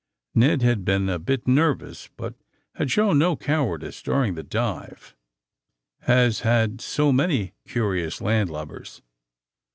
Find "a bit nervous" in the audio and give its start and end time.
1.09-2.09